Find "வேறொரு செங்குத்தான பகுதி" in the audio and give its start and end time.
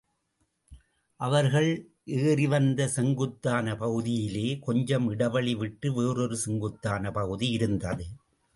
5.93-7.49